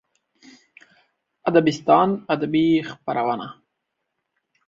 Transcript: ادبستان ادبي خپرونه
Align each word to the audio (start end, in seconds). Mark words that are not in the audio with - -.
ادبستان 1.49 2.09
ادبي 2.33 2.67
خپرونه 2.89 3.47